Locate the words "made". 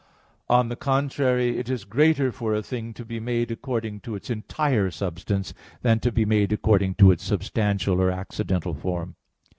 3.19-3.51, 6.25-6.51